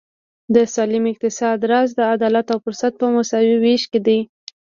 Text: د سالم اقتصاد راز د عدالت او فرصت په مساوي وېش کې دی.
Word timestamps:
د 0.55 0.55
سالم 0.73 1.03
اقتصاد 1.13 1.57
راز 1.71 1.89
د 1.95 1.99
عدالت 2.13 2.47
او 2.53 2.59
فرصت 2.65 2.93
په 3.01 3.05
مساوي 3.15 3.55
وېش 3.63 3.83
کې 3.91 3.99
دی. 4.07 4.19